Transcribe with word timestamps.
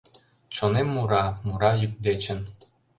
Чонем 0.55 0.87
мура, 0.95 1.25
мура 1.47 1.71
йӱк 1.81 1.93
дечын 2.05 2.39